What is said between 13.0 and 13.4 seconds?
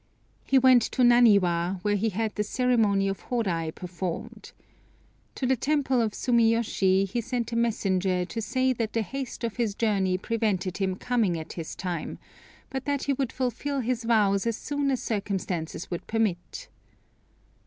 he would